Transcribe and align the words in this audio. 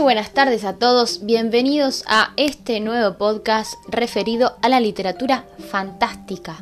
Muy 0.00 0.14
buenas 0.14 0.30
tardes 0.30 0.64
a 0.64 0.78
todos, 0.78 1.26
bienvenidos 1.26 2.04
a 2.06 2.32
este 2.38 2.80
nuevo 2.80 3.18
podcast 3.18 3.74
referido 3.86 4.56
a 4.62 4.70
la 4.70 4.80
literatura 4.80 5.44
fantástica. 5.70 6.56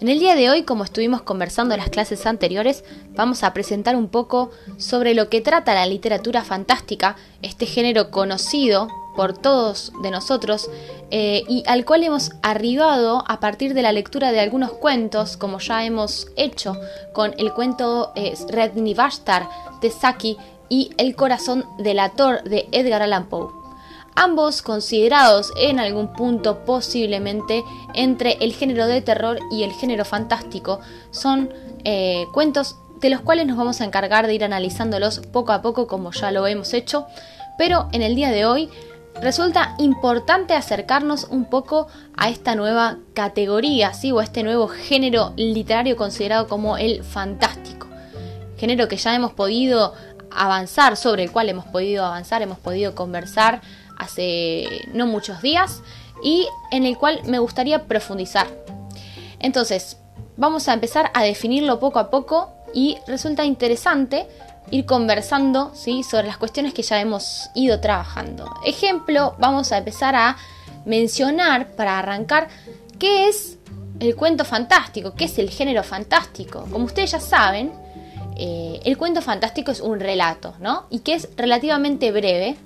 En 0.00 0.08
el 0.08 0.18
día 0.18 0.34
de 0.34 0.50
hoy, 0.50 0.64
como 0.64 0.82
estuvimos 0.82 1.22
conversando 1.22 1.74
en 1.74 1.80
las 1.80 1.90
clases 1.90 2.26
anteriores, 2.26 2.82
vamos 3.10 3.44
a 3.44 3.54
presentar 3.54 3.94
un 3.94 4.08
poco 4.08 4.50
sobre 4.78 5.14
lo 5.14 5.28
que 5.28 5.40
trata 5.40 5.74
la 5.74 5.86
literatura 5.86 6.42
fantástica, 6.42 7.14
este 7.40 7.66
género 7.66 8.10
conocido 8.10 8.88
por 9.14 9.38
todos 9.38 9.92
de 10.02 10.10
nosotros 10.10 10.68
eh, 11.12 11.44
y 11.48 11.62
al 11.68 11.84
cual 11.84 12.02
hemos 12.02 12.32
arribado 12.42 13.22
a 13.28 13.38
partir 13.38 13.74
de 13.74 13.82
la 13.82 13.92
lectura 13.92 14.32
de 14.32 14.40
algunos 14.40 14.72
cuentos, 14.72 15.36
como 15.36 15.60
ya 15.60 15.84
hemos 15.84 16.26
hecho 16.34 16.76
con 17.12 17.32
el 17.38 17.52
cuento 17.52 18.10
eh, 18.16 18.34
Srednivashtar 18.34 19.48
de 19.80 19.90
Saki 19.90 20.36
y 20.72 20.90
El 20.96 21.14
corazón 21.16 21.66
del 21.76 21.98
ator 21.98 22.44
de 22.44 22.66
Edgar 22.72 23.02
Allan 23.02 23.26
Poe. 23.26 23.50
Ambos 24.14 24.62
considerados 24.62 25.52
en 25.58 25.78
algún 25.78 26.14
punto 26.14 26.64
posiblemente 26.64 27.62
entre 27.92 28.38
el 28.40 28.54
género 28.54 28.86
de 28.86 29.02
terror 29.02 29.38
y 29.50 29.64
el 29.64 29.72
género 29.72 30.06
fantástico, 30.06 30.80
son 31.10 31.52
eh, 31.84 32.24
cuentos 32.32 32.76
de 33.02 33.10
los 33.10 33.20
cuales 33.20 33.46
nos 33.46 33.58
vamos 33.58 33.82
a 33.82 33.84
encargar 33.84 34.26
de 34.26 34.32
ir 34.32 34.44
analizándolos 34.44 35.18
poco 35.30 35.52
a 35.52 35.60
poco 35.60 35.86
como 35.86 36.10
ya 36.10 36.30
lo 36.30 36.46
hemos 36.46 36.72
hecho, 36.72 37.06
pero 37.58 37.90
en 37.92 38.00
el 38.00 38.14
día 38.14 38.30
de 38.30 38.46
hoy 38.46 38.70
resulta 39.20 39.74
importante 39.78 40.54
acercarnos 40.54 41.24
un 41.24 41.44
poco 41.44 41.86
a 42.16 42.30
esta 42.30 42.54
nueva 42.54 42.96
categoría, 43.12 43.92
¿sí? 43.92 44.10
o 44.10 44.20
a 44.20 44.24
este 44.24 44.42
nuevo 44.42 44.68
género 44.68 45.34
literario 45.36 45.98
considerado 45.98 46.48
como 46.48 46.78
el 46.78 47.04
fantástico. 47.04 47.88
Género 48.56 48.86
que 48.86 48.96
ya 48.96 49.12
hemos 49.14 49.32
podido 49.32 49.92
avanzar, 50.36 50.96
sobre 50.96 51.24
el 51.24 51.32
cual 51.32 51.48
hemos 51.48 51.64
podido 51.66 52.04
avanzar, 52.04 52.42
hemos 52.42 52.58
podido 52.58 52.94
conversar 52.94 53.60
hace 53.98 54.86
no 54.92 55.06
muchos 55.06 55.42
días 55.42 55.82
y 56.22 56.46
en 56.70 56.86
el 56.86 56.98
cual 56.98 57.20
me 57.24 57.38
gustaría 57.38 57.84
profundizar. 57.86 58.46
Entonces, 59.38 59.98
vamos 60.36 60.68
a 60.68 60.74
empezar 60.74 61.10
a 61.14 61.22
definirlo 61.22 61.80
poco 61.80 61.98
a 61.98 62.10
poco 62.10 62.52
y 62.74 62.98
resulta 63.06 63.44
interesante 63.44 64.26
ir 64.70 64.86
conversando 64.86 65.72
¿sí? 65.74 66.02
sobre 66.02 66.28
las 66.28 66.38
cuestiones 66.38 66.72
que 66.72 66.82
ya 66.82 67.00
hemos 67.00 67.50
ido 67.54 67.80
trabajando. 67.80 68.52
Ejemplo, 68.64 69.34
vamos 69.38 69.72
a 69.72 69.78
empezar 69.78 70.14
a 70.14 70.36
mencionar 70.84 71.72
para 71.72 71.98
arrancar 71.98 72.48
qué 72.98 73.28
es 73.28 73.58
el 74.00 74.16
cuento 74.16 74.44
fantástico, 74.44 75.14
qué 75.14 75.24
es 75.26 75.38
el 75.38 75.50
género 75.50 75.82
fantástico. 75.82 76.66
Como 76.70 76.86
ustedes 76.86 77.12
ya 77.12 77.20
saben, 77.20 77.72
eh, 78.44 78.80
el 78.82 78.98
cuento 78.98 79.22
fantástico 79.22 79.70
es 79.70 79.80
un 79.80 80.00
relato, 80.00 80.56
¿no? 80.58 80.86
Y 80.90 80.98
que 80.98 81.14
es 81.14 81.28
relativamente 81.36 82.10
breve, 82.10 82.56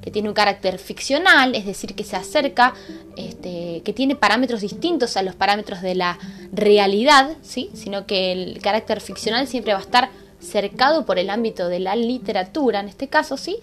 que 0.00 0.10
tiene 0.10 0.30
un 0.30 0.34
carácter 0.34 0.78
ficcional, 0.78 1.54
es 1.54 1.66
decir, 1.66 1.94
que 1.94 2.04
se 2.04 2.16
acerca, 2.16 2.72
este, 3.18 3.82
que 3.84 3.92
tiene 3.92 4.16
parámetros 4.16 4.62
distintos 4.62 5.14
a 5.18 5.22
los 5.22 5.34
parámetros 5.34 5.82
de 5.82 5.94
la 5.94 6.18
realidad, 6.52 7.36
¿sí? 7.42 7.68
Sino 7.74 8.06
que 8.06 8.32
el 8.32 8.62
carácter 8.62 9.02
ficcional 9.02 9.46
siempre 9.46 9.74
va 9.74 9.80
a 9.80 9.82
estar 9.82 10.08
cercado 10.40 11.04
por 11.04 11.18
el 11.18 11.28
ámbito 11.28 11.68
de 11.68 11.80
la 11.80 11.96
literatura, 11.96 12.80
en 12.80 12.88
este 12.88 13.08
caso, 13.08 13.36
¿sí? 13.36 13.58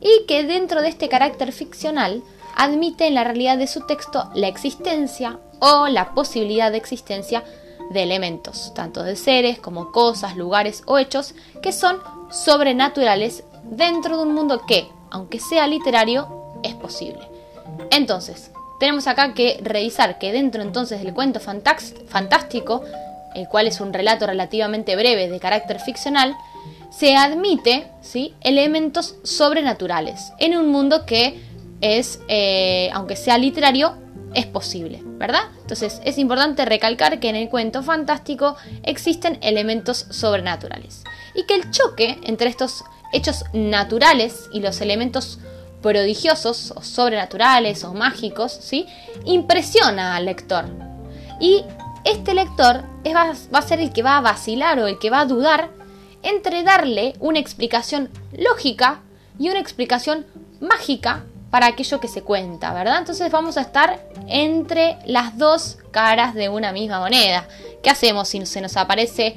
Y 0.00 0.24
que 0.26 0.44
dentro 0.44 0.80
de 0.80 0.88
este 0.88 1.10
carácter 1.10 1.52
ficcional 1.52 2.22
admite 2.56 3.06
en 3.06 3.14
la 3.14 3.24
realidad 3.24 3.58
de 3.58 3.66
su 3.66 3.86
texto 3.86 4.30
la 4.34 4.48
existencia 4.48 5.40
o 5.58 5.88
la 5.88 6.14
posibilidad 6.14 6.72
de 6.72 6.78
existencia 6.78 7.44
de 7.90 8.02
elementos, 8.02 8.72
tanto 8.74 9.02
de 9.02 9.16
seres 9.16 9.58
como 9.58 9.92
cosas, 9.92 10.36
lugares 10.36 10.82
o 10.86 10.98
hechos 10.98 11.34
que 11.62 11.72
son 11.72 11.98
sobrenaturales 12.30 13.44
dentro 13.64 14.16
de 14.16 14.22
un 14.24 14.34
mundo 14.34 14.62
que, 14.66 14.88
aunque 15.10 15.40
sea 15.40 15.66
literario, 15.66 16.28
es 16.62 16.74
posible. 16.74 17.20
Entonces, 17.90 18.50
tenemos 18.78 19.06
acá 19.06 19.34
que 19.34 19.58
revisar 19.62 20.18
que 20.18 20.32
dentro 20.32 20.62
entonces 20.62 21.02
del 21.02 21.14
cuento 21.14 21.40
fantástico, 21.40 22.82
el 23.34 23.48
cual 23.48 23.66
es 23.66 23.80
un 23.80 23.92
relato 23.92 24.26
relativamente 24.26 24.96
breve 24.96 25.28
de 25.28 25.40
carácter 25.40 25.80
ficcional, 25.80 26.36
se 26.90 27.14
admite 27.16 27.88
¿sí? 28.00 28.34
elementos 28.40 29.16
sobrenaturales 29.22 30.32
en 30.38 30.56
un 30.56 30.68
mundo 30.68 31.04
que 31.06 31.40
es, 31.80 32.20
eh, 32.28 32.90
aunque 32.92 33.16
sea 33.16 33.38
literario, 33.38 33.94
es 34.34 34.46
posible, 34.46 35.00
¿verdad? 35.04 35.42
Entonces 35.60 36.00
es 36.04 36.18
importante 36.18 36.64
recalcar 36.64 37.20
que 37.20 37.28
en 37.28 37.36
el 37.36 37.48
cuento 37.48 37.82
fantástico 37.82 38.56
existen 38.82 39.38
elementos 39.42 40.06
sobrenaturales 40.10 41.04
y 41.34 41.44
que 41.46 41.54
el 41.54 41.70
choque 41.70 42.18
entre 42.22 42.50
estos 42.50 42.84
hechos 43.12 43.44
naturales 43.52 44.48
y 44.52 44.60
los 44.60 44.80
elementos 44.80 45.38
prodigiosos 45.82 46.72
o 46.76 46.82
sobrenaturales 46.82 47.84
o 47.84 47.94
mágicos, 47.94 48.52
¿sí? 48.52 48.86
Impresiona 49.24 50.16
al 50.16 50.26
lector. 50.26 50.66
Y 51.40 51.64
este 52.04 52.34
lector 52.34 52.82
va, 53.14 53.32
va 53.54 53.58
a 53.58 53.62
ser 53.62 53.80
el 53.80 53.92
que 53.92 54.02
va 54.02 54.18
a 54.18 54.20
vacilar 54.20 54.78
o 54.80 54.86
el 54.86 54.98
que 54.98 55.10
va 55.10 55.20
a 55.20 55.26
dudar 55.26 55.70
entre 56.22 56.64
darle 56.64 57.14
una 57.20 57.38
explicación 57.38 58.10
lógica 58.36 59.00
y 59.38 59.50
una 59.50 59.60
explicación 59.60 60.26
mágica 60.60 61.24
para 61.50 61.66
aquello 61.66 62.00
que 62.00 62.08
se 62.08 62.22
cuenta, 62.22 62.72
¿verdad? 62.74 62.98
Entonces 62.98 63.30
vamos 63.30 63.56
a 63.56 63.62
estar 63.62 64.00
entre 64.26 64.98
las 65.06 65.38
dos 65.38 65.78
caras 65.90 66.34
de 66.34 66.48
una 66.48 66.72
misma 66.72 67.00
moneda. 67.00 67.48
¿Qué 67.82 67.90
hacemos 67.90 68.28
si 68.28 68.44
se 68.46 68.60
nos 68.60 68.76
aparece 68.76 69.36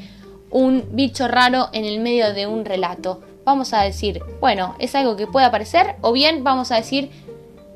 un 0.49 0.85
bicho 0.91 1.27
raro 1.27 1.69
en 1.71 1.85
el 1.85 1.99
medio 1.99 2.33
de 2.33 2.47
un 2.47 2.65
relato? 2.65 3.21
Vamos 3.45 3.73
a 3.73 3.81
decir, 3.81 4.21
bueno, 4.39 4.75
es 4.79 4.93
algo 4.95 5.15
que 5.15 5.27
puede 5.27 5.45
aparecer, 5.45 5.95
o 6.01 6.11
bien 6.11 6.43
vamos 6.43 6.71
a 6.71 6.75
decir 6.75 7.09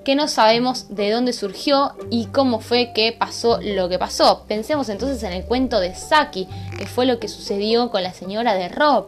que 0.04 0.16
no 0.16 0.28
sabemos 0.28 0.96
de 0.96 1.10
dónde 1.10 1.34
surgió 1.34 1.96
y 2.12 2.28
cómo 2.28 2.60
fue 2.60 2.94
que 2.94 3.12
pasó 3.12 3.60
lo 3.62 3.90
que 3.90 3.98
pasó. 3.98 4.44
Pensemos 4.48 4.88
entonces 4.90 5.24
en 5.24 5.34
el 5.34 5.46
cuento 5.46 5.80
de 5.80 5.96
Saki, 5.96 6.48
que 6.78 6.86
fue 6.86 7.08
lo 7.08 7.20
que 7.20 7.28
sucedió 7.28 7.90
con 7.90 8.04
la 8.04 8.14
señora 8.14 8.54
de 8.54 8.70
Rob. 8.70 9.08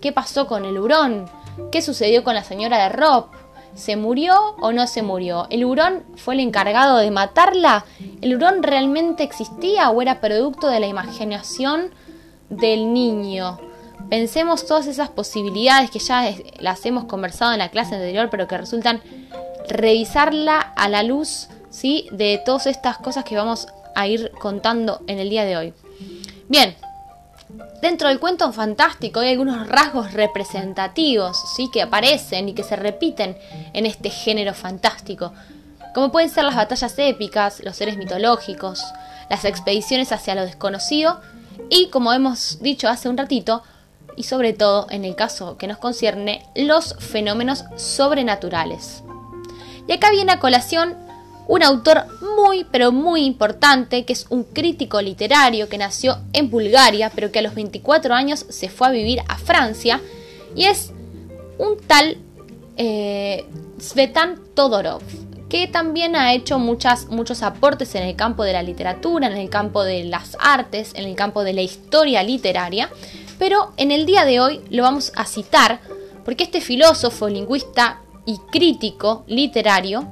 ¿Qué 0.00 0.10
pasó 0.10 0.48
con 0.48 0.64
el 0.64 0.78
hurón? 0.78 1.30
¿Qué 1.70 1.80
sucedió 1.80 2.24
con 2.24 2.34
la 2.34 2.42
señora 2.42 2.82
de 2.82 2.88
Rob? 2.88 3.26
¿Se 3.74 3.96
murió 3.96 4.34
o 4.60 4.72
no 4.72 4.86
se 4.86 5.02
murió? 5.02 5.46
¿El 5.50 5.64
hurón 5.64 6.04
fue 6.16 6.34
el 6.34 6.40
encargado 6.40 6.98
de 6.98 7.10
matarla? 7.10 7.84
¿El 8.20 8.34
hurón 8.34 8.62
realmente 8.62 9.22
existía 9.22 9.90
o 9.90 10.02
era 10.02 10.20
producto 10.20 10.68
de 10.68 10.80
la 10.80 10.86
imaginación 10.86 11.90
del 12.50 12.92
niño? 12.92 13.58
Pensemos 14.10 14.66
todas 14.66 14.86
esas 14.86 15.08
posibilidades 15.08 15.90
que 15.90 15.98
ya 15.98 16.34
las 16.58 16.84
hemos 16.84 17.04
conversado 17.04 17.52
en 17.52 17.58
la 17.58 17.70
clase 17.70 17.94
anterior, 17.94 18.28
pero 18.30 18.46
que 18.46 18.58
resultan 18.58 19.00
revisarla 19.68 20.60
a 20.60 20.88
la 20.88 21.02
luz 21.02 21.48
¿sí? 21.70 22.08
de 22.12 22.40
todas 22.44 22.66
estas 22.66 22.98
cosas 22.98 23.24
que 23.24 23.36
vamos 23.36 23.68
a 23.94 24.06
ir 24.06 24.30
contando 24.38 25.00
en 25.06 25.18
el 25.18 25.30
día 25.30 25.44
de 25.44 25.56
hoy. 25.56 25.74
Bien, 26.48 26.76
Dentro 27.80 28.08
del 28.08 28.20
cuento 28.20 28.52
fantástico 28.52 29.20
hay 29.20 29.32
algunos 29.32 29.66
rasgos 29.68 30.12
representativos, 30.12 31.36
¿sí? 31.56 31.68
que 31.72 31.82
aparecen 31.82 32.48
y 32.48 32.54
que 32.54 32.62
se 32.62 32.76
repiten 32.76 33.36
en 33.72 33.86
este 33.86 34.08
género 34.08 34.54
fantástico, 34.54 35.32
como 35.94 36.10
pueden 36.10 36.30
ser 36.30 36.44
las 36.44 36.56
batallas 36.56 36.98
épicas, 36.98 37.60
los 37.64 37.76
seres 37.76 37.98
mitológicos, 37.98 38.82
las 39.28 39.44
expediciones 39.44 40.12
hacia 40.12 40.34
lo 40.34 40.42
desconocido 40.42 41.20
y, 41.68 41.88
como 41.88 42.12
hemos 42.12 42.60
dicho 42.62 42.88
hace 42.88 43.08
un 43.08 43.18
ratito, 43.18 43.62
y 44.16 44.24
sobre 44.24 44.52
todo 44.52 44.86
en 44.90 45.04
el 45.04 45.16
caso 45.16 45.56
que 45.56 45.66
nos 45.66 45.78
concierne, 45.78 46.46
los 46.54 46.96
fenómenos 46.98 47.64
sobrenaturales. 47.76 49.02
Y 49.86 49.92
acá 49.92 50.10
viene 50.10 50.32
a 50.32 50.38
colación 50.38 50.96
un 51.48 51.62
autor 51.62 52.06
muy, 52.36 52.64
pero 52.70 52.92
muy 52.92 53.24
importante, 53.24 54.04
que 54.04 54.12
es 54.12 54.26
un 54.30 54.44
crítico 54.44 55.00
literario 55.00 55.68
que 55.68 55.78
nació 55.78 56.18
en 56.32 56.50
Bulgaria, 56.50 57.10
pero 57.14 57.30
que 57.30 57.40
a 57.40 57.42
los 57.42 57.54
24 57.54 58.14
años 58.14 58.46
se 58.48 58.68
fue 58.68 58.88
a 58.88 58.90
vivir 58.90 59.20
a 59.28 59.36
Francia, 59.36 60.00
y 60.54 60.64
es 60.64 60.92
un 61.58 61.78
tal 61.86 62.18
eh, 62.76 63.46
Svetan 63.78 64.40
Todorov, 64.54 65.02
que 65.48 65.66
también 65.66 66.16
ha 66.16 66.32
hecho 66.32 66.58
muchas, 66.58 67.08
muchos 67.08 67.42
aportes 67.42 67.94
en 67.94 68.04
el 68.04 68.16
campo 68.16 68.44
de 68.44 68.54
la 68.54 68.62
literatura, 68.62 69.26
en 69.26 69.36
el 69.36 69.50
campo 69.50 69.84
de 69.84 70.04
las 70.04 70.36
artes, 70.40 70.92
en 70.94 71.04
el 71.04 71.14
campo 71.14 71.44
de 71.44 71.52
la 71.52 71.62
historia 71.62 72.22
literaria, 72.22 72.88
pero 73.38 73.72
en 73.76 73.90
el 73.90 74.06
día 74.06 74.24
de 74.24 74.40
hoy 74.40 74.60
lo 74.70 74.82
vamos 74.82 75.12
a 75.16 75.26
citar 75.26 75.80
porque 76.24 76.44
este 76.44 76.60
filósofo, 76.60 77.28
lingüista 77.28 78.00
y 78.24 78.38
crítico 78.50 79.24
literario 79.26 80.06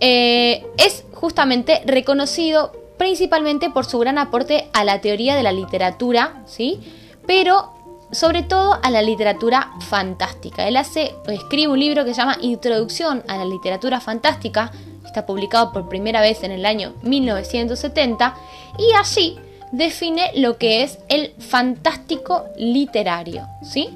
eh, 0.00 0.66
es 0.76 1.04
justamente 1.12 1.82
reconocido 1.86 2.72
principalmente 2.98 3.70
por 3.70 3.84
su 3.84 3.98
gran 3.98 4.18
aporte 4.18 4.68
a 4.72 4.84
la 4.84 5.00
teoría 5.00 5.36
de 5.36 5.42
la 5.42 5.52
literatura, 5.52 6.42
¿sí? 6.46 6.80
Pero 7.26 7.72
sobre 8.12 8.42
todo 8.42 8.78
a 8.82 8.90
la 8.90 9.02
literatura 9.02 9.72
fantástica. 9.80 10.68
Él 10.68 10.76
hace, 10.76 11.14
escribe 11.26 11.72
un 11.72 11.80
libro 11.80 12.04
que 12.04 12.14
se 12.14 12.20
llama 12.20 12.38
Introducción 12.40 13.22
a 13.28 13.36
la 13.36 13.44
literatura 13.44 14.00
fantástica, 14.00 14.70
está 15.04 15.26
publicado 15.26 15.72
por 15.72 15.88
primera 15.88 16.20
vez 16.20 16.42
en 16.42 16.52
el 16.52 16.64
año 16.66 16.94
1970, 17.02 18.36
y 18.78 18.92
allí 18.94 19.38
define 19.72 20.30
lo 20.36 20.56
que 20.56 20.82
es 20.82 20.98
el 21.08 21.34
fantástico 21.38 22.44
literario, 22.56 23.46
¿sí? 23.62 23.90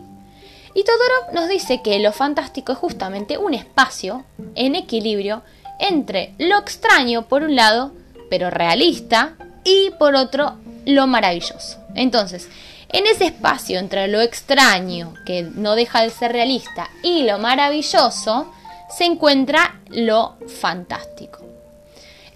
Y 0.75 0.85
Todorov 0.85 1.35
nos 1.35 1.49
dice 1.49 1.83
que 1.83 1.99
lo 1.99 2.13
fantástico 2.13 2.73
es 2.73 2.79
justamente 2.79 3.39
un 3.39 3.55
espacio 3.55 4.25
en 4.55 4.77
equilibrio 4.77 5.43
entre 5.81 6.35
lo 6.39 6.59
extraño 6.59 7.27
por 7.27 7.43
un 7.43 7.57
lado, 7.57 7.93
pero 8.29 8.51
realista, 8.51 9.35
y 9.65 9.91
por 9.99 10.15
otro, 10.15 10.57
lo 10.87 11.07
maravilloso. 11.07 11.79
Entonces, 11.95 12.49
en 12.91 13.07
ese 13.07 13.27
espacio 13.27 13.79
entre 13.79 14.09
lo 14.09 14.21
extraño, 14.21 15.15
que 15.25 15.43
no 15.43 15.75
deja 15.75 16.03
de 16.03 16.11
ser 16.11 16.33
realista, 16.33 16.89
y 17.03 17.23
lo 17.23 17.39
maravilloso, 17.39 18.53
se 18.89 19.05
encuentra 19.05 19.81
lo 19.89 20.37
fantástico. 20.61 21.41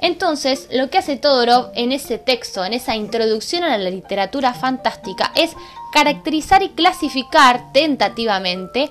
Entonces, 0.01 0.69
lo 0.71 0.91
que 0.91 0.99
hace 0.99 1.17
Todorov 1.17 1.71
en 1.75 1.91
ese 1.93 2.19
texto, 2.19 2.65
en 2.65 2.75
esa 2.75 2.95
introducción 2.95 3.65
a 3.65 3.79
la 3.79 3.91
literatura 3.91 4.53
fantástica, 4.53 5.33
es 5.35 5.53
caracterizar 5.93 6.63
y 6.63 6.71
clasificar 6.71 7.73
tentativamente 7.73 8.91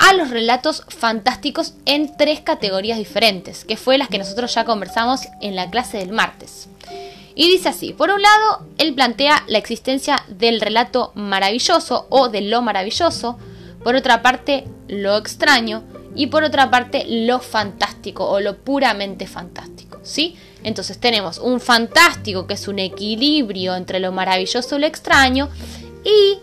a 0.00 0.14
los 0.14 0.30
relatos 0.30 0.82
fantásticos 0.88 1.74
en 1.84 2.16
tres 2.16 2.40
categorías 2.40 2.96
diferentes, 2.96 3.66
que 3.66 3.76
fue 3.76 3.98
las 3.98 4.08
que 4.08 4.18
nosotros 4.18 4.54
ya 4.54 4.64
conversamos 4.64 5.20
en 5.42 5.54
la 5.54 5.68
clase 5.68 5.98
del 5.98 6.12
martes. 6.12 6.68
Y 7.34 7.48
dice 7.48 7.68
así, 7.68 7.92
por 7.92 8.10
un 8.10 8.22
lado, 8.22 8.66
él 8.78 8.94
plantea 8.94 9.44
la 9.46 9.58
existencia 9.58 10.24
del 10.28 10.62
relato 10.62 11.12
maravilloso 11.14 12.06
o 12.08 12.30
de 12.30 12.40
lo 12.40 12.62
maravilloso, 12.62 13.38
por 13.84 13.94
otra 13.94 14.22
parte, 14.22 14.64
lo 14.88 15.18
extraño, 15.18 15.84
y 16.14 16.28
por 16.28 16.44
otra 16.44 16.70
parte, 16.70 17.04
lo 17.06 17.38
fantástico 17.38 18.26
o 18.26 18.40
lo 18.40 18.56
puramente 18.56 19.26
fantástico, 19.26 20.00
¿sí? 20.02 20.34
Entonces 20.64 20.98
tenemos 20.98 21.38
un 21.38 21.60
fantástico 21.60 22.46
que 22.46 22.54
es 22.54 22.68
un 22.68 22.78
equilibrio 22.78 23.76
entre 23.76 24.00
lo 24.00 24.12
maravilloso 24.12 24.76
y 24.76 24.80
lo 24.80 24.86
extraño, 24.86 25.50
y 26.04 26.38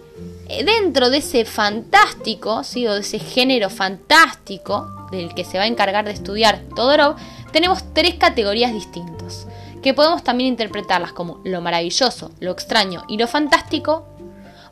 dentro 0.63 1.09
de 1.09 1.17
ese 1.17 1.45
fantástico, 1.45 2.63
¿sí? 2.63 2.87
o 2.87 2.93
de 2.93 3.01
ese 3.01 3.19
género 3.19 3.69
fantástico 3.69 5.07
del 5.11 5.33
que 5.33 5.45
se 5.45 5.57
va 5.57 5.65
a 5.65 5.67
encargar 5.67 6.05
de 6.05 6.11
estudiar 6.11 6.61
Todorov, 6.75 7.15
tenemos 7.51 7.83
tres 7.93 8.15
categorías 8.15 8.73
distintas, 8.73 9.47
que 9.81 9.93
podemos 9.93 10.23
también 10.23 10.49
interpretarlas 10.49 11.13
como 11.13 11.39
lo 11.43 11.61
maravilloso, 11.61 12.31
lo 12.39 12.51
extraño 12.51 13.03
y 13.07 13.17
lo 13.17 13.27
fantástico, 13.27 14.07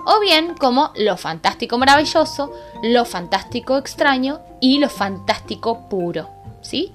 o 0.05 0.19
bien 0.19 0.55
como 0.55 0.91
lo 0.95 1.17
fantástico 1.17 1.77
maravilloso, 1.77 2.53
lo 2.83 3.05
fantástico 3.05 3.77
extraño 3.77 4.41
y 4.61 4.79
lo 4.79 4.89
fantástico 4.89 5.89
puro, 5.89 6.29
¿sí? 6.61 6.91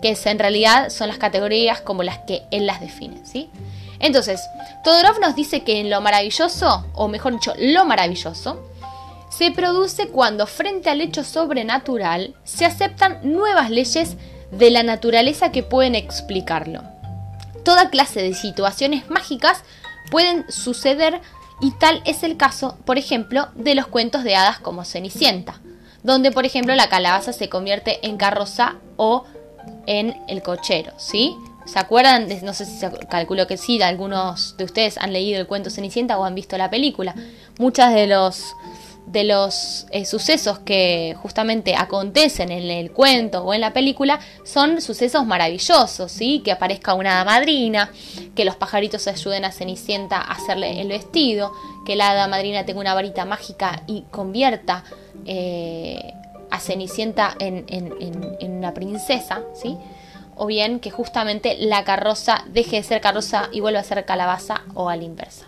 Que 0.00 0.16
en 0.24 0.38
realidad 0.38 0.88
son 0.88 1.08
las 1.08 1.18
categorías 1.18 1.80
como 1.80 2.02
las 2.02 2.18
que 2.18 2.42
él 2.50 2.66
las 2.66 2.80
define, 2.80 3.24
¿sí? 3.24 3.50
Entonces, 3.98 4.40
Todorov 4.82 5.20
nos 5.20 5.34
dice 5.34 5.62
que 5.62 5.80
en 5.80 5.90
lo 5.90 6.00
maravilloso, 6.00 6.86
o 6.94 7.08
mejor 7.08 7.32
dicho, 7.32 7.54
lo 7.58 7.84
maravilloso, 7.84 8.70
se 9.30 9.50
produce 9.50 10.08
cuando 10.08 10.46
frente 10.46 10.90
al 10.90 11.00
hecho 11.00 11.24
sobrenatural 11.24 12.34
se 12.44 12.64
aceptan 12.64 13.18
nuevas 13.22 13.70
leyes 13.70 14.16
de 14.52 14.70
la 14.70 14.82
naturaleza 14.82 15.50
que 15.50 15.62
pueden 15.62 15.94
explicarlo. 15.94 16.82
Toda 17.64 17.90
clase 17.90 18.22
de 18.22 18.34
situaciones 18.34 19.10
mágicas 19.10 19.64
pueden 20.10 20.50
suceder 20.50 21.20
y 21.60 21.72
tal 21.72 22.02
es 22.04 22.22
el 22.22 22.36
caso, 22.36 22.76
por 22.84 22.98
ejemplo, 22.98 23.48
de 23.54 23.74
los 23.74 23.86
cuentos 23.86 24.22
de 24.22 24.36
hadas 24.36 24.58
como 24.58 24.84
Cenicienta, 24.84 25.60
donde 26.02 26.30
por 26.30 26.44
ejemplo 26.44 26.74
la 26.74 26.88
calabaza 26.88 27.32
se 27.32 27.48
convierte 27.48 28.06
en 28.06 28.16
carroza 28.16 28.76
o 28.96 29.24
en 29.86 30.16
el 30.28 30.42
cochero, 30.42 30.92
¿sí? 30.98 31.36
¿Se 31.66 31.78
acuerdan? 31.78 32.28
No 32.42 32.52
sé 32.52 32.66
si 32.66 32.76
se 32.76 32.90
calculó 33.08 33.46
que 33.46 33.56
sí, 33.56 33.80
algunos 33.80 34.56
de 34.56 34.64
ustedes 34.64 34.98
han 34.98 35.12
leído 35.12 35.40
el 35.40 35.46
cuento 35.46 35.70
Cenicienta 35.70 36.18
o 36.18 36.24
han 36.24 36.34
visto 36.34 36.58
la 36.58 36.70
película. 36.70 37.14
Muchas 37.58 37.94
de 37.94 38.06
los 38.06 38.54
de 39.06 39.24
los 39.24 39.86
eh, 39.90 40.04
sucesos 40.06 40.60
que 40.60 41.14
justamente 41.20 41.74
acontecen 41.76 42.50
en 42.50 42.70
el 42.70 42.90
cuento 42.90 43.44
o 43.44 43.52
en 43.52 43.60
la 43.60 43.72
película 43.72 44.18
son 44.44 44.80
sucesos 44.80 45.26
maravillosos, 45.26 46.10
¿sí? 46.10 46.40
Que 46.44 46.52
aparezca 46.52 46.94
una 46.94 47.22
madrina, 47.24 47.90
que 48.34 48.44
los 48.44 48.56
pajaritos 48.56 49.06
ayuden 49.06 49.44
a 49.44 49.52
Cenicienta 49.52 50.16
a 50.18 50.32
hacerle 50.32 50.80
el 50.80 50.88
vestido, 50.88 51.52
que 51.84 51.96
la 51.96 52.10
hada 52.10 52.28
madrina 52.28 52.64
tenga 52.64 52.80
una 52.80 52.94
varita 52.94 53.24
mágica 53.24 53.82
y 53.86 54.02
convierta 54.10 54.84
eh, 55.26 56.14
a 56.50 56.58
Cenicienta 56.60 57.34
en, 57.38 57.64
en, 57.68 58.52
una 58.52 58.72
princesa, 58.72 59.42
¿sí? 59.54 59.76
O 60.36 60.46
bien 60.46 60.80
que 60.80 60.90
justamente 60.90 61.56
la 61.58 61.84
carroza 61.84 62.44
deje 62.48 62.76
de 62.76 62.82
ser 62.82 63.00
carroza 63.00 63.48
y 63.52 63.60
vuelva 63.60 63.80
a 63.80 63.84
ser 63.84 64.04
calabaza 64.04 64.62
o 64.74 64.88
a 64.88 64.96
la 64.96 65.04
inversa. 65.04 65.46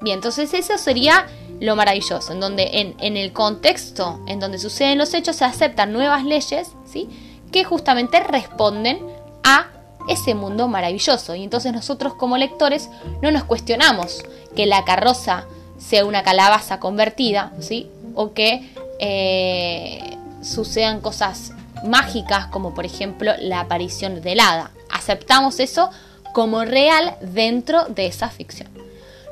Bien, 0.00 0.16
entonces 0.16 0.52
eso 0.52 0.78
sería 0.78 1.26
lo 1.60 1.76
maravilloso, 1.76 2.32
en 2.32 2.40
donde 2.40 2.94
en, 2.98 3.16
el 3.16 3.32
contexto 3.32 4.20
en 4.26 4.40
donde 4.40 4.58
suceden 4.58 4.98
los 4.98 5.14
hechos 5.14 5.36
se 5.36 5.44
aceptan 5.44 5.92
nuevas 5.92 6.24
leyes, 6.24 6.72
¿sí? 6.84 7.08
Que 7.52 7.62
justamente 7.62 8.18
responden 8.18 9.00
a 9.44 9.68
ese 10.08 10.34
mundo 10.34 10.66
maravilloso. 10.66 11.36
Y 11.36 11.44
entonces 11.44 11.72
nosotros 11.72 12.14
como 12.14 12.36
lectores 12.36 12.90
no 13.22 13.30
nos 13.30 13.44
cuestionamos 13.44 14.24
que 14.56 14.66
la 14.66 14.84
carroza 14.84 15.46
sea 15.78 16.04
una 16.04 16.24
calabaza 16.24 16.80
convertida, 16.80 17.52
¿sí? 17.60 17.88
O 18.16 18.32
que 18.32 18.72
eh, 18.98 20.16
sucedan 20.42 21.00
cosas 21.00 21.52
mágicas 21.84 22.46
como 22.46 22.74
por 22.74 22.84
ejemplo 22.84 23.32
la 23.38 23.60
aparición 23.60 24.20
del 24.20 24.40
hada. 24.40 24.70
Aceptamos 24.90 25.60
eso 25.60 25.90
como 26.32 26.64
real 26.64 27.16
dentro 27.20 27.84
de 27.86 28.06
esa 28.06 28.28
ficción. 28.28 28.68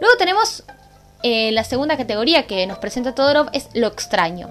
Luego 0.01 0.17
tenemos 0.17 0.65
eh, 1.23 1.53
la 1.53 1.65
segunda 1.65 1.97
categoría 1.97 2.47
que 2.47 2.67
nos 2.67 2.79
presenta 2.79 3.15
Todorov 3.15 3.49
es 3.53 3.69
lo 3.75 3.89
extraño. 3.89 4.49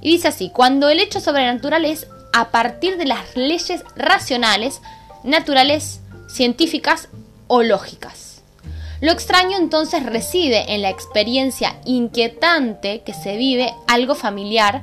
Y 0.00 0.10
dice 0.10 0.28
así, 0.28 0.50
cuando 0.50 0.88
el 0.88 1.00
hecho 1.00 1.20
sobrenatural 1.20 1.84
es 1.84 2.06
a 2.32 2.50
partir 2.50 2.96
de 2.96 3.06
las 3.06 3.36
leyes 3.36 3.84
racionales, 3.94 4.80
naturales, 5.22 6.00
científicas 6.28 7.08
o 7.46 7.62
lógicas. 7.62 8.42
Lo 9.00 9.10
extraño 9.10 9.58
entonces 9.58 10.04
reside 10.04 10.74
en 10.74 10.82
la 10.82 10.90
experiencia 10.90 11.76
inquietante 11.84 13.02
que 13.02 13.14
se 13.14 13.36
vive 13.36 13.74
algo 13.88 14.14
familiar 14.14 14.82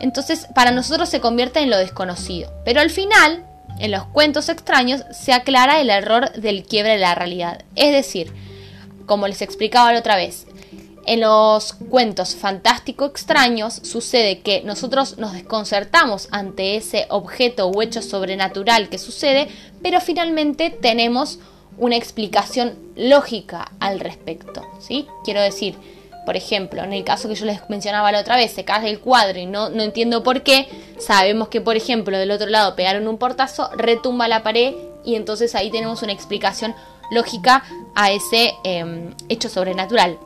entonces 0.00 0.46
para 0.54 0.70
nosotros 0.70 1.08
se 1.08 1.20
convierte 1.20 1.60
en 1.60 1.70
lo 1.70 1.76
desconocido. 1.76 2.52
Pero 2.64 2.80
al 2.80 2.90
final, 2.90 3.44
en 3.78 3.90
los 3.90 4.04
cuentos 4.04 4.48
extraños, 4.48 5.02
se 5.12 5.32
aclara 5.32 5.80
el 5.80 5.90
error 5.90 6.32
del 6.32 6.64
quiebre 6.64 6.92
de 6.92 6.98
la 6.98 7.14
realidad. 7.14 7.64
Es 7.76 7.92
decir, 7.92 8.32
como 9.06 9.26
les 9.26 9.42
explicaba 9.42 9.92
la 9.92 10.00
otra 10.00 10.16
vez, 10.16 10.46
en 11.08 11.20
los 11.20 11.72
cuentos 11.72 12.34
fantástico 12.34 13.06
extraños 13.06 13.80
sucede 13.82 14.40
que 14.40 14.60
nosotros 14.62 15.16
nos 15.16 15.32
desconcertamos 15.32 16.28
ante 16.32 16.76
ese 16.76 17.06
objeto 17.08 17.68
o 17.68 17.80
hecho 17.80 18.02
sobrenatural 18.02 18.90
que 18.90 18.98
sucede, 18.98 19.48
pero 19.82 20.02
finalmente 20.02 20.68
tenemos 20.68 21.38
una 21.78 21.96
explicación 21.96 22.74
lógica 22.94 23.72
al 23.80 24.00
respecto, 24.00 24.66
¿sí? 24.80 25.06
Quiero 25.24 25.40
decir, 25.40 25.76
por 26.28 26.36
ejemplo, 26.36 26.84
en 26.84 26.92
el 26.92 27.04
caso 27.04 27.26
que 27.26 27.34
yo 27.36 27.46
les 27.46 27.70
mencionaba 27.70 28.12
la 28.12 28.20
otra 28.20 28.36
vez, 28.36 28.52
se 28.52 28.62
cae 28.62 28.90
el 28.90 29.00
cuadro 29.00 29.38
y 29.38 29.46
no, 29.46 29.70
no 29.70 29.82
entiendo 29.82 30.22
por 30.22 30.42
qué, 30.42 30.68
sabemos 30.98 31.48
que, 31.48 31.62
por 31.62 31.74
ejemplo, 31.74 32.18
del 32.18 32.30
otro 32.30 32.48
lado 32.48 32.76
pegaron 32.76 33.08
un 33.08 33.16
portazo, 33.16 33.70
retumba 33.74 34.28
la 34.28 34.42
pared 34.42 34.74
y 35.06 35.14
entonces 35.14 35.54
ahí 35.54 35.70
tenemos 35.70 36.02
una 36.02 36.12
explicación 36.12 36.74
lógica 37.10 37.64
a 37.94 38.10
ese 38.12 38.52
em, 38.62 39.14
hecho 39.30 39.48
sobrenatural. 39.48 40.18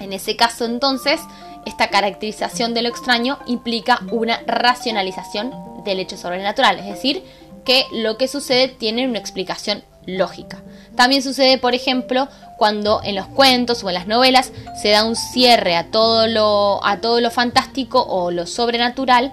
En 0.00 0.12
ese 0.12 0.36
caso, 0.36 0.66
entonces, 0.66 1.18
esta 1.64 1.88
caracterización 1.88 2.74
de 2.74 2.82
lo 2.82 2.90
extraño 2.90 3.38
implica 3.46 4.02
una 4.10 4.42
racionalización 4.46 5.54
del 5.82 6.00
hecho 6.00 6.18
sobrenatural, 6.18 6.78
es 6.78 6.84
decir, 6.84 7.22
que 7.64 7.86
lo 7.90 8.18
que 8.18 8.28
sucede 8.28 8.68
tiene 8.68 9.08
una 9.08 9.18
explicación 9.18 9.82
lógica. 10.08 10.62
También 10.96 11.22
sucede, 11.22 11.58
por 11.58 11.74
ejemplo, 11.74 12.28
cuando 12.56 13.00
en 13.04 13.14
los 13.14 13.26
cuentos 13.26 13.84
o 13.84 13.88
en 13.88 13.94
las 13.94 14.06
novelas 14.06 14.52
se 14.80 14.90
da 14.90 15.04
un 15.04 15.14
cierre 15.14 15.76
a 15.76 15.90
todo 15.90 16.26
lo, 16.26 16.84
a 16.84 17.00
todo 17.00 17.20
lo 17.20 17.30
fantástico 17.30 18.02
o 18.02 18.30
lo 18.30 18.46
sobrenatural, 18.46 19.32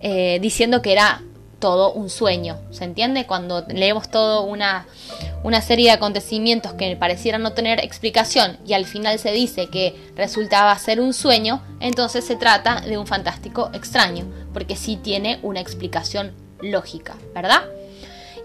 eh, 0.00 0.38
diciendo 0.42 0.82
que 0.82 0.92
era 0.92 1.22
todo 1.58 1.92
un 1.92 2.10
sueño. 2.10 2.58
¿Se 2.70 2.84
entiende? 2.84 3.24
Cuando 3.24 3.64
leemos 3.68 4.10
todo 4.10 4.42
una, 4.42 4.86
una 5.42 5.62
serie 5.62 5.86
de 5.86 5.92
acontecimientos 5.92 6.74
que 6.74 6.96
parecieran 6.96 7.42
no 7.42 7.52
tener 7.52 7.82
explicación 7.82 8.58
y 8.66 8.74
al 8.74 8.84
final 8.84 9.18
se 9.18 9.32
dice 9.32 9.68
que 9.70 9.94
resultaba 10.16 10.76
ser 10.78 11.00
un 11.00 11.14
sueño, 11.14 11.62
entonces 11.80 12.26
se 12.26 12.36
trata 12.36 12.80
de 12.80 12.98
un 12.98 13.06
fantástico 13.06 13.70
extraño, 13.72 14.26
porque 14.52 14.76
sí 14.76 14.96
tiene 14.96 15.38
una 15.42 15.60
explicación 15.60 16.34
lógica, 16.60 17.14
¿verdad? 17.34 17.62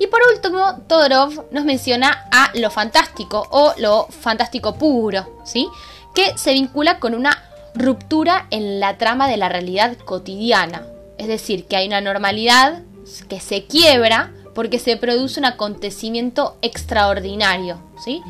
Y 0.01 0.07
por 0.07 0.19
último, 0.33 0.81
Todorov 0.87 1.45
nos 1.51 1.63
menciona 1.63 2.27
a 2.31 2.49
lo 2.55 2.71
fantástico 2.71 3.45
o 3.51 3.71
lo 3.77 4.07
fantástico 4.07 4.73
puro, 4.73 5.43
¿sí? 5.45 5.67
Que 6.15 6.35
se 6.39 6.53
vincula 6.53 6.97
con 6.97 7.13
una 7.13 7.43
ruptura 7.75 8.47
en 8.49 8.79
la 8.79 8.97
trama 8.97 9.27
de 9.27 9.37
la 9.37 9.47
realidad 9.47 9.95
cotidiana. 9.99 10.87
Es 11.19 11.27
decir, 11.27 11.65
que 11.67 11.75
hay 11.75 11.85
una 11.85 12.01
normalidad 12.01 12.81
que 13.29 13.39
se 13.39 13.65
quiebra 13.65 14.31
porque 14.55 14.79
se 14.79 14.97
produce 14.97 15.39
un 15.39 15.45
acontecimiento 15.45 16.57
extraordinario, 16.63 17.79
¿sí? 18.03 18.23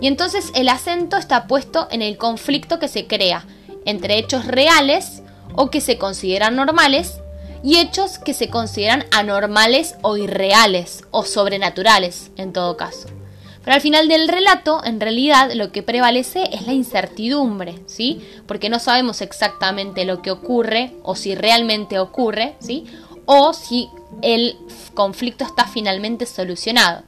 Y 0.00 0.06
entonces 0.06 0.52
el 0.54 0.68
acento 0.68 1.16
está 1.16 1.48
puesto 1.48 1.88
en 1.90 2.02
el 2.02 2.18
conflicto 2.18 2.78
que 2.78 2.86
se 2.86 3.08
crea 3.08 3.44
entre 3.84 4.16
hechos 4.16 4.46
reales 4.46 5.24
o 5.56 5.70
que 5.70 5.80
se 5.80 5.98
consideran 5.98 6.54
normales 6.54 7.18
y 7.66 7.80
hechos 7.80 8.20
que 8.20 8.32
se 8.32 8.48
consideran 8.48 9.06
anormales 9.10 9.96
o 10.02 10.16
irreales 10.16 11.02
o 11.10 11.24
sobrenaturales 11.24 12.30
en 12.36 12.52
todo 12.52 12.76
caso. 12.76 13.08
Pero 13.64 13.74
al 13.74 13.80
final 13.80 14.06
del 14.06 14.28
relato, 14.28 14.84
en 14.84 15.00
realidad, 15.00 15.50
lo 15.52 15.72
que 15.72 15.82
prevalece 15.82 16.44
es 16.52 16.64
la 16.64 16.72
incertidumbre, 16.72 17.80
¿sí? 17.86 18.24
Porque 18.46 18.68
no 18.68 18.78
sabemos 18.78 19.20
exactamente 19.20 20.04
lo 20.04 20.22
que 20.22 20.30
ocurre 20.30 20.94
o 21.02 21.16
si 21.16 21.34
realmente 21.34 21.98
ocurre, 21.98 22.54
¿sí? 22.60 22.86
O 23.24 23.52
si 23.52 23.88
el 24.22 24.56
conflicto 24.94 25.44
está 25.44 25.66
finalmente 25.66 26.24
solucionado. 26.24 27.02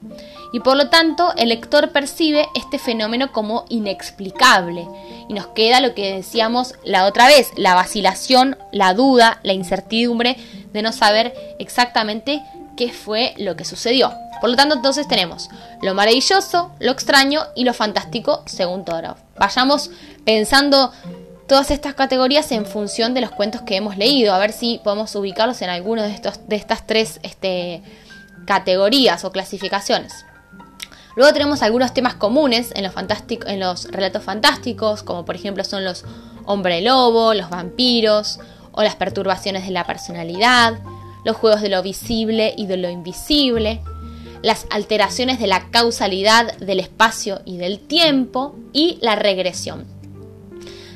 Y 0.53 0.61
por 0.61 0.77
lo 0.77 0.89
tanto, 0.89 1.33
el 1.37 1.51
lector 1.51 1.91
percibe 1.91 2.49
este 2.55 2.79
fenómeno 2.79 3.33
como 3.33 3.65
inexplicable. 3.69 4.87
Y 5.29 5.35
nos 5.35 5.49
queda 5.49 5.81
lo 5.81 5.95
que 5.95 6.15
decíamos 6.15 6.75
la 6.85 7.07
otra 7.07 7.27
vez, 7.27 7.51
la 7.57 7.75
vacilación, 7.75 8.57
la 8.73 8.95
duda, 8.95 9.41
la 9.43 9.53
incertidumbre 9.53 10.37
de 10.73 10.83
no 10.83 10.93
saber 10.93 11.35
exactamente 11.59 12.43
qué 12.77 12.93
fue 12.93 13.35
lo 13.37 13.57
que 13.57 13.65
sucedió. 13.65 14.13
Por 14.41 14.51
lo 14.51 14.57
tanto, 14.57 14.77
entonces 14.77 15.09
tenemos 15.09 15.51
lo 15.83 15.95
maravilloso, 15.95 16.71
lo 16.79 16.93
extraño 16.93 17.43
y 17.55 17.65
lo 17.65 17.75
fantástico 17.75 18.43
según 18.47 18.85
Todorov. 18.85 19.17
Vayamos 19.37 19.91
pensando 20.25 20.93
todas 21.49 21.71
estas 21.71 21.95
categorías 21.95 22.53
en 22.53 22.67
función 22.67 23.15
de 23.15 23.21
los 23.21 23.33
cuentos 23.33 23.63
que 23.63 23.77
hemos 23.77 23.97
leído, 23.97 24.35
a 24.35 24.39
ver 24.39 24.53
si 24.53 24.81
podemos 24.85 25.15
ubicarlos 25.17 25.61
en 25.63 25.71
alguno 25.71 26.03
de, 26.03 26.13
estos, 26.13 26.47
de 26.47 26.57
estas 26.57 26.87
tres 26.87 27.19
este, 27.23 27.83
categorías 28.47 29.25
o 29.25 29.33
clasificaciones. 29.33 30.25
Luego 31.19 31.33
tenemos 31.33 31.63
algunos 31.63 31.93
temas 31.93 32.15
comunes 32.15 32.73
en 32.77 33.59
los, 33.59 33.91
relatos 33.91 34.23
fantásticos, 34.23 35.03
como 35.03 35.25
por 35.25 35.35
ejemplo 35.35 35.65
son 35.65 35.83
los 35.83 36.05
hombre 36.45 36.81
lobo, 36.81 37.35
los 37.35 37.51
vampiros 37.51 38.39
o 38.71 38.85
las 38.85 38.95
perturbaciones 38.95 39.65
de 39.65 39.73
la 39.73 39.85
personalidad, 39.85 40.79
los 41.25 41.35
juegos 41.35 41.61
de 41.61 41.71
lo 41.71 41.83
visible 41.83 42.55
y 42.57 42.67
de 42.67 42.77
lo 42.77 42.89
invisible, 42.89 43.81
las 44.43 44.69
alteraciones 44.71 45.41
de 45.41 45.49
la 45.49 45.71
causalidad 45.71 46.57
del 46.59 46.79
espacio 46.79 47.41
y 47.45 47.57
del 47.57 47.81
tiempo 47.81 48.55
y 48.73 49.01
la 49.03 49.17
regresión. 49.17 49.87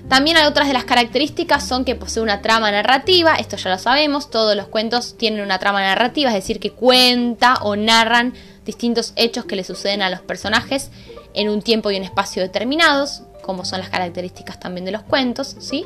También 0.09 0.37
hay 0.37 0.47
otras 0.47 0.69
de 0.69 0.75
las 0.75 0.85
características 0.85 1.67
son 1.67 1.85
que 1.85 1.97
posee 1.97 2.23
una 2.23 2.43
trama 2.43 2.71
narrativa, 2.71 3.35
esto 3.35 3.57
ya 3.57 3.71
lo 3.71 3.79
sabemos, 3.79 4.31
todos 4.31 4.55
los 4.55 4.69
cuentos 4.69 5.17
tienen 5.17 5.43
una 5.43 5.59
trama 5.59 5.81
narrativa, 5.81 6.29
es 6.29 6.37
decir, 6.37 6.61
que 6.61 6.71
cuenta 6.71 7.55
o 7.62 7.75
narran 7.75 8.35
distintos 8.64 9.12
hechos 9.16 9.45
que 9.45 9.57
le 9.57 9.64
suceden 9.64 10.02
a 10.02 10.11
los 10.11 10.21
personajes 10.21 10.90
en 11.35 11.49
un 11.49 11.62
tiempo 11.62 11.90
y 11.90 11.97
un 11.97 12.04
espacio 12.04 12.42
determinados, 12.42 13.23
como 13.42 13.64
son 13.64 13.81
las 13.81 13.88
características 13.88 14.61
también 14.61 14.85
de 14.85 14.92
los 14.92 15.02
cuentos, 15.02 15.57
¿sí? 15.59 15.85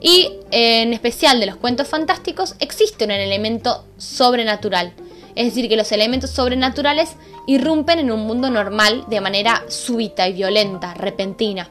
Y 0.00 0.30
en 0.50 0.92
especial 0.92 1.40
de 1.40 1.46
los 1.46 1.56
cuentos 1.56 1.88
fantásticos 1.88 2.54
existe 2.58 3.04
un 3.04 3.10
elemento 3.10 3.84
sobrenatural, 3.98 4.92
es 5.34 5.46
decir, 5.46 5.68
que 5.68 5.76
los 5.76 5.92
elementos 5.92 6.30
sobrenaturales 6.30 7.16
irrumpen 7.46 7.98
en 7.98 8.10
un 8.10 8.26
mundo 8.26 8.50
normal 8.50 9.04
de 9.08 9.20
manera 9.20 9.64
súbita 9.68 10.28
y 10.28 10.32
violenta, 10.32 10.94
repentina. 10.94 11.70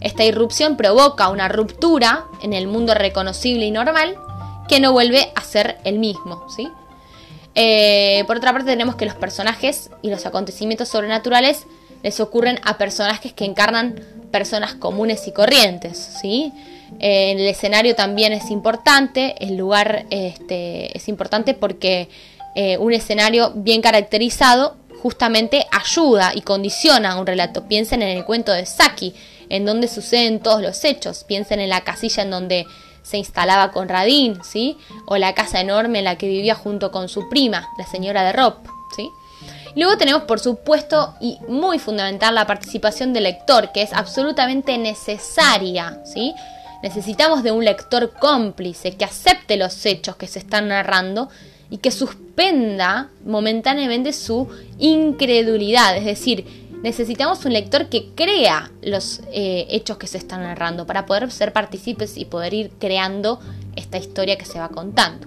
Esta 0.00 0.24
irrupción 0.24 0.76
provoca 0.76 1.28
una 1.28 1.48
ruptura 1.48 2.26
en 2.42 2.52
el 2.52 2.66
mundo 2.66 2.94
reconocible 2.94 3.64
y 3.66 3.70
normal 3.70 4.16
que 4.68 4.80
no 4.80 4.92
vuelve 4.92 5.32
a 5.34 5.40
ser 5.42 5.78
el 5.84 5.98
mismo, 5.98 6.46
¿sí? 6.54 6.68
Eh, 7.54 8.24
por 8.26 8.36
otra 8.36 8.52
parte 8.52 8.70
tenemos 8.70 8.96
que 8.96 9.06
los 9.06 9.14
personajes 9.14 9.90
y 10.02 10.10
los 10.10 10.26
acontecimientos 10.26 10.88
sobrenaturales 10.88 11.66
les 12.02 12.20
ocurren 12.20 12.58
a 12.64 12.76
personajes 12.76 13.32
que 13.32 13.44
encarnan 13.44 14.00
personas 14.30 14.74
comunes 14.74 15.26
y 15.28 15.32
corrientes, 15.32 15.96
¿sí? 16.20 16.52
Eh, 17.00 17.32
el 17.32 17.40
escenario 17.40 17.94
también 17.94 18.32
es 18.32 18.50
importante, 18.50 19.34
el 19.38 19.56
lugar 19.56 20.06
este, 20.10 20.96
es 20.96 21.08
importante 21.08 21.54
porque 21.54 22.08
eh, 22.54 22.76
un 22.78 22.92
escenario 22.92 23.52
bien 23.54 23.80
caracterizado 23.80 24.76
justamente 25.02 25.66
ayuda 25.70 26.32
y 26.34 26.40
condiciona 26.40 27.18
un 27.18 27.26
relato. 27.26 27.68
Piensen 27.68 28.02
en 28.02 28.16
el 28.16 28.24
cuento 28.24 28.52
de 28.52 28.64
Saki, 28.64 29.14
en 29.48 29.64
donde 29.64 29.88
suceden 29.88 30.40
todos 30.40 30.62
los 30.62 30.82
hechos. 30.84 31.24
Piensen 31.24 31.60
en 31.60 31.68
la 31.68 31.82
casilla 31.82 32.22
en 32.22 32.30
donde 32.30 32.66
se 33.04 33.18
instalaba 33.18 33.70
con 33.70 33.88
Radin, 33.88 34.42
¿sí? 34.42 34.76
O 35.06 35.16
la 35.16 35.34
casa 35.34 35.60
enorme 35.60 36.00
en 36.00 36.06
la 36.06 36.18
que 36.18 36.26
vivía 36.26 36.54
junto 36.54 36.90
con 36.90 37.08
su 37.08 37.28
prima, 37.28 37.68
la 37.78 37.86
señora 37.86 38.24
de 38.24 38.32
Rob, 38.32 38.56
¿sí? 38.96 39.10
luego 39.76 39.96
tenemos, 39.96 40.22
por 40.22 40.40
supuesto, 40.40 41.14
y 41.20 41.38
muy 41.48 41.78
fundamental, 41.78 42.34
la 42.34 42.46
participación 42.46 43.12
del 43.12 43.24
lector, 43.24 43.72
que 43.72 43.82
es 43.82 43.92
absolutamente 43.92 44.78
necesaria, 44.78 46.00
¿sí? 46.04 46.34
Necesitamos 46.82 47.42
de 47.42 47.50
un 47.50 47.64
lector 47.64 48.12
cómplice 48.12 48.96
que 48.96 49.04
acepte 49.04 49.56
los 49.56 49.84
hechos 49.86 50.16
que 50.16 50.26
se 50.26 50.38
están 50.38 50.68
narrando 50.68 51.28
y 51.70 51.78
que 51.78 51.90
suspenda 51.90 53.08
momentáneamente 53.24 54.12
su 54.12 54.48
incredulidad. 54.78 55.96
Es 55.96 56.04
decir, 56.04 56.63
necesitamos 56.84 57.46
un 57.46 57.54
lector 57.54 57.86
que 57.88 58.10
crea 58.14 58.70
los 58.82 59.22
eh, 59.32 59.66
hechos 59.70 59.96
que 59.96 60.06
se 60.06 60.18
están 60.18 60.42
narrando 60.42 60.86
para 60.86 61.06
poder 61.06 61.32
ser 61.32 61.54
partícipes 61.54 62.18
y 62.18 62.26
poder 62.26 62.52
ir 62.52 62.72
creando 62.78 63.40
esta 63.74 63.96
historia 63.96 64.36
que 64.36 64.44
se 64.44 64.58
va 64.58 64.68
contando. 64.68 65.26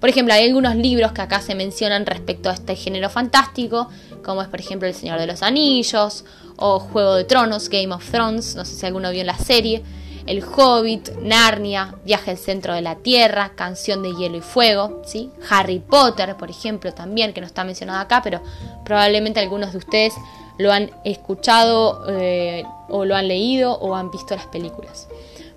Por 0.00 0.08
ejemplo, 0.08 0.32
hay 0.32 0.46
algunos 0.46 0.76
libros 0.76 1.12
que 1.12 1.20
acá 1.20 1.42
se 1.42 1.54
mencionan 1.54 2.06
respecto 2.06 2.48
a 2.48 2.54
este 2.54 2.74
género 2.74 3.10
fantástico, 3.10 3.90
como 4.24 4.40
es 4.40 4.48
por 4.48 4.60
ejemplo 4.60 4.88
El 4.88 4.94
Señor 4.94 5.20
de 5.20 5.26
los 5.26 5.42
Anillos 5.42 6.24
o 6.56 6.80
Juego 6.80 7.16
de 7.16 7.24
Tronos, 7.24 7.68
Game 7.68 7.92
of 7.94 8.10
Thrones, 8.10 8.56
no 8.56 8.64
sé 8.64 8.74
si 8.74 8.86
alguno 8.86 9.10
vio 9.10 9.24
la 9.24 9.36
serie 9.36 9.82
el 10.26 10.42
Hobbit, 10.42 11.10
Narnia, 11.20 11.96
Viaje 12.04 12.30
al 12.30 12.38
centro 12.38 12.74
de 12.74 12.80
la 12.80 12.96
Tierra, 12.96 13.52
Canción 13.54 14.02
de 14.02 14.14
Hielo 14.14 14.38
y 14.38 14.40
Fuego, 14.40 15.02
¿sí? 15.04 15.30
Harry 15.50 15.80
Potter, 15.80 16.34
por 16.36 16.48
ejemplo, 16.48 16.94
también, 16.94 17.34
que 17.34 17.40
no 17.40 17.46
está 17.46 17.64
mencionado 17.64 18.00
acá, 18.00 18.22
pero 18.22 18.40
probablemente 18.84 19.40
algunos 19.40 19.72
de 19.72 19.78
ustedes 19.78 20.14
lo 20.58 20.72
han 20.72 20.90
escuchado 21.04 22.04
eh, 22.08 22.64
o 22.88 23.04
lo 23.04 23.16
han 23.16 23.28
leído 23.28 23.72
o 23.78 23.94
han 23.94 24.10
visto 24.10 24.34
las 24.34 24.46
películas. 24.46 25.08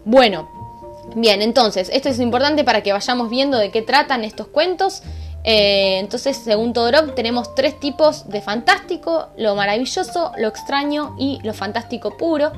Bueno, 0.05 0.49
bien, 1.15 1.41
entonces, 1.41 1.89
esto 1.91 2.09
es 2.09 2.19
importante 2.19 2.63
para 2.63 2.81
que 2.81 2.93
vayamos 2.93 3.29
viendo 3.29 3.57
de 3.57 3.71
qué 3.71 3.81
tratan 3.81 4.23
estos 4.23 4.47
cuentos. 4.47 5.03
Eh, 5.43 5.99
entonces, 5.99 6.37
según 6.37 6.73
Todorov, 6.73 7.15
tenemos 7.15 7.55
tres 7.55 7.79
tipos 7.79 8.27
de 8.29 8.41
fantástico, 8.41 9.27
lo 9.37 9.55
maravilloso, 9.55 10.31
lo 10.37 10.47
extraño 10.47 11.15
y 11.17 11.39
lo 11.43 11.53
fantástico 11.53 12.17
puro. 12.17 12.51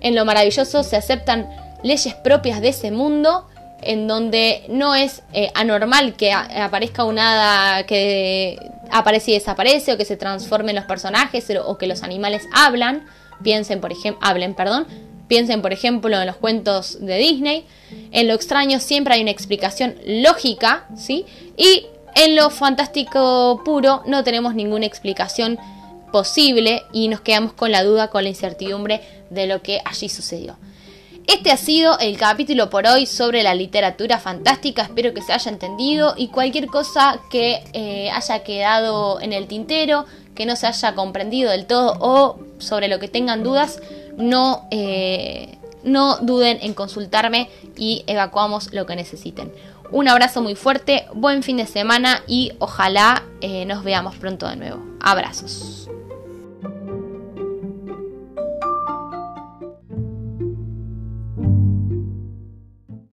En 0.00 0.14
lo 0.14 0.24
maravilloso 0.24 0.82
se 0.82 0.96
aceptan 0.96 1.48
leyes 1.82 2.14
propias 2.14 2.60
de 2.60 2.68
ese 2.68 2.90
mundo, 2.90 3.48
en 3.80 4.06
donde 4.06 4.64
no 4.68 4.94
es 4.94 5.22
eh, 5.32 5.50
anormal 5.54 6.14
que 6.14 6.32
aparezca 6.32 7.04
un 7.04 7.18
hada 7.18 7.84
que 7.86 8.56
aparece 8.92 9.32
y 9.32 9.34
desaparece, 9.34 9.92
o 9.92 9.96
que 9.96 10.04
se 10.04 10.16
transformen 10.16 10.76
los 10.76 10.84
personajes, 10.84 11.46
o 11.64 11.78
que 11.78 11.86
los 11.86 12.02
animales 12.02 12.48
hablan, 12.52 13.06
piensen 13.42 13.80
por 13.80 13.90
ejemplo, 13.90 14.20
hablen, 14.26 14.54
perdón, 14.54 14.86
piensen 15.28 15.62
por 15.62 15.72
ejemplo 15.72 16.20
en 16.20 16.26
los 16.26 16.36
cuentos 16.36 16.98
de 17.00 17.16
Disney. 17.18 17.64
En 18.10 18.28
lo 18.28 18.34
extraño 18.34 18.78
siempre 18.80 19.14
hay 19.14 19.22
una 19.22 19.30
explicación 19.30 19.96
lógica, 20.06 20.86
¿sí? 20.96 21.24
Y 21.56 21.86
en 22.14 22.36
lo 22.36 22.50
fantástico 22.50 23.62
puro 23.64 24.02
no 24.06 24.22
tenemos 24.24 24.54
ninguna 24.54 24.86
explicación 24.86 25.58
posible 26.12 26.82
y 26.92 27.08
nos 27.08 27.22
quedamos 27.22 27.54
con 27.54 27.72
la 27.72 27.82
duda, 27.82 28.08
con 28.08 28.24
la 28.24 28.28
incertidumbre 28.28 29.00
de 29.30 29.46
lo 29.46 29.62
que 29.62 29.80
allí 29.84 30.08
sucedió. 30.08 30.56
Este 31.26 31.52
ha 31.52 31.56
sido 31.56 31.98
el 32.00 32.18
capítulo 32.18 32.68
por 32.68 32.86
hoy 32.86 33.06
sobre 33.06 33.42
la 33.42 33.54
literatura 33.54 34.18
fantástica, 34.18 34.82
espero 34.82 35.14
que 35.14 35.22
se 35.22 35.32
haya 35.32 35.50
entendido 35.50 36.14
y 36.16 36.28
cualquier 36.28 36.66
cosa 36.66 37.20
que 37.30 37.62
eh, 37.72 38.10
haya 38.10 38.42
quedado 38.42 39.20
en 39.20 39.32
el 39.32 39.46
tintero, 39.46 40.04
que 40.34 40.46
no 40.46 40.56
se 40.56 40.66
haya 40.66 40.94
comprendido 40.94 41.50
del 41.50 41.66
todo 41.66 41.96
o 42.00 42.38
sobre 42.58 42.88
lo 42.88 42.98
que 42.98 43.08
tengan 43.08 43.44
dudas, 43.44 43.80
no, 44.16 44.66
eh, 44.70 45.58
no 45.84 46.18
duden 46.18 46.58
en 46.60 46.74
consultarme 46.74 47.48
y 47.76 48.02
evacuamos 48.08 48.72
lo 48.72 48.84
que 48.86 48.96
necesiten. 48.96 49.52
Un 49.92 50.08
abrazo 50.08 50.42
muy 50.42 50.56
fuerte, 50.56 51.06
buen 51.12 51.42
fin 51.42 51.58
de 51.58 51.66
semana 51.66 52.22
y 52.26 52.52
ojalá 52.58 53.22
eh, 53.40 53.64
nos 53.66 53.84
veamos 53.84 54.16
pronto 54.16 54.48
de 54.48 54.56
nuevo. 54.56 54.82
Abrazos. 55.00 55.88